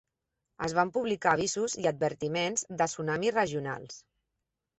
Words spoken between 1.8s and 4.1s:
i advertiments de tsunami regionals.